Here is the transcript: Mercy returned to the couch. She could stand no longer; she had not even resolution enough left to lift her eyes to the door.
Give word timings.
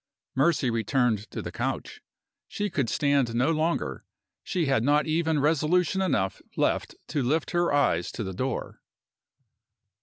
Mercy 0.33 0.71
returned 0.71 1.29
to 1.29 1.43
the 1.43 1.51
couch. 1.51 2.01
She 2.47 2.71
could 2.71 2.89
stand 2.89 3.35
no 3.35 3.51
longer; 3.51 4.03
she 4.43 4.65
had 4.65 4.83
not 4.83 5.05
even 5.05 5.39
resolution 5.39 6.01
enough 6.01 6.41
left 6.57 6.95
to 7.09 7.21
lift 7.21 7.51
her 7.51 7.71
eyes 7.71 8.11
to 8.13 8.23
the 8.23 8.33
door. 8.33 8.81